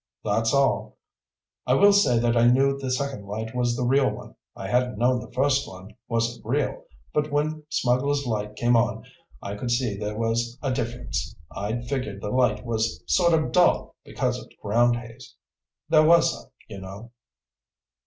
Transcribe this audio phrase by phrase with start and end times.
[0.23, 0.97] "That's all.
[1.67, 4.33] I will say that I knew the second light was the real one.
[4.55, 9.05] I hadn't known the first one wasn't real, but when Smugglers' Light came on
[9.43, 11.35] I could see there was a difference.
[11.55, 15.35] I'd figured the light was sort of dull because of ground haze.
[15.87, 17.11] There was some, you know."